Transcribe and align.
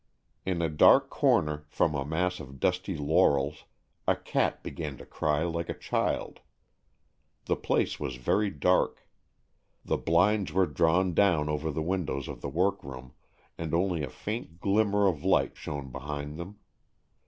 In 0.47 0.63
a 0.63 0.67
dark 0.67 1.11
corner, 1.11 1.67
from 1.69 1.93
a 1.93 2.03
mass 2.03 2.39
of 2.39 2.59
dusty 2.59 2.97
laurels, 2.97 3.65
a 4.07 4.15
cat 4.15 4.63
began 4.63 4.97
to 4.97 5.05
cry 5.05 5.43
like 5.43 5.69
a 5.69 5.77
child. 5.77 6.39
The 7.45 7.55
place 7.55 7.99
was 7.99 8.15
very 8.15 8.49
dark. 8.49 9.07
The 9.85 9.97
blinds 9.97 10.53
were 10.53 10.65
drawn 10.65 11.13
down 11.13 11.49
over 11.49 11.69
the 11.69 11.83
windows 11.83 12.27
of 12.27 12.41
the 12.41 12.49
workroom, 12.49 13.13
and 13.59 13.75
only 13.75 14.01
a 14.01 14.09
faint 14.09 14.59
glimmer 14.59 15.05
of 15.05 15.23
light 15.23 15.55
shone 15.55 15.91
behind 15.91 16.39
them. 16.39 16.57